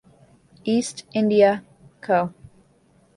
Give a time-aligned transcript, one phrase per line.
[0.65, 1.61] East India
[2.01, 2.33] Co.